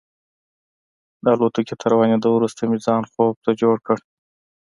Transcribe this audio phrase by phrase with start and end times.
[1.23, 3.97] د الوتکې تر روانېدو وروسته مې ځان خوب ته جوړ کړ.